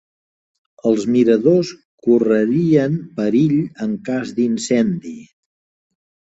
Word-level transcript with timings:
Els 0.91 1.03
miradors 1.15 1.73
correrien 2.07 2.97
perill 3.21 3.55
en 3.87 3.95
cas 4.11 4.35
d'incendi. 4.41 5.17